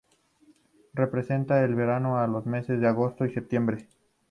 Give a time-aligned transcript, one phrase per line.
[0.95, 3.87] Representa el verano o los meses de agosto y septiembre.